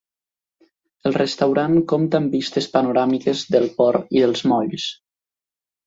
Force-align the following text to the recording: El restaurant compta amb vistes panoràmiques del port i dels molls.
El 1.09 1.15
restaurant 1.17 1.77
compta 1.93 2.19
amb 2.21 2.35
vistes 2.39 2.71
panoràmiques 2.79 3.47
del 3.57 3.71
port 3.79 4.13
i 4.21 4.27
dels 4.29 4.47
molls. 4.55 4.93